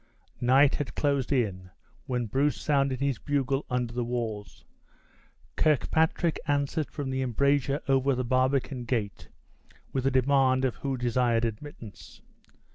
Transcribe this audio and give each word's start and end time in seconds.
Night 0.41 0.73
had 0.73 0.95
closed 0.95 1.31
in 1.31 1.69
when 2.07 2.25
Bruce 2.25 2.57
sounded 2.59 3.01
his 3.01 3.19
bugle 3.19 3.67
under 3.69 3.93
the 3.93 4.03
walls. 4.03 4.65
Kirkpatrick 5.55 6.39
answered 6.47 6.89
from 6.89 7.11
the 7.11 7.21
embrasure 7.21 7.81
over 7.87 8.15
the 8.15 8.25
barbican 8.25 8.85
gate 8.85 9.29
with 9.93 10.07
a 10.07 10.09
demand 10.09 10.65
of 10.65 10.77
who 10.77 10.97
desired 10.97 11.45
admittance. 11.45 12.19